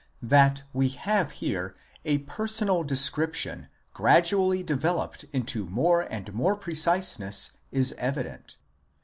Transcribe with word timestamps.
That 0.23 0.63
we 0.73 0.89
have 0.89 1.29
here 1.29 1.75
a 2.05 2.17
personal 2.25 2.81
description 2.83 3.67
gradually 3.93 4.63
developed 4.63 5.25
into 5.31 5.65
more 5.67 6.01
and 6.01 6.33
more 6.33 6.55
preciseness 6.55 7.51
15. 7.71 7.99
evident. 7.99 8.57